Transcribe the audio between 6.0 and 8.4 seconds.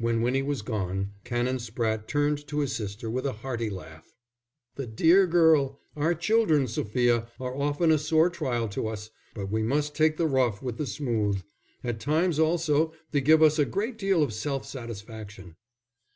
children, Sophia, are often a sore